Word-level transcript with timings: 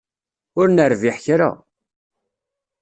Ur 0.59 0.67
nerbiḥ 0.69 1.17
kra. 1.25 1.49